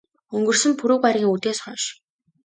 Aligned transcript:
Өнгөрсөн 0.35 0.73
пүрэв 0.79 0.99
гаригийн 1.03 1.31
үдээс 1.33 1.59
хойш. 1.63 1.83